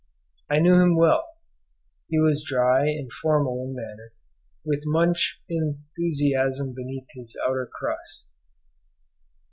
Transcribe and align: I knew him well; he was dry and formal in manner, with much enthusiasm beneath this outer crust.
I 0.49 0.57
knew 0.57 0.73
him 0.81 0.95
well; 0.95 1.23
he 2.07 2.17
was 2.17 2.43
dry 2.43 2.87
and 2.87 3.11
formal 3.21 3.61
in 3.63 3.75
manner, 3.75 4.13
with 4.65 4.81
much 4.83 5.39
enthusiasm 5.47 6.73
beneath 6.73 7.05
this 7.15 7.35
outer 7.47 7.69
crust. 7.71 8.27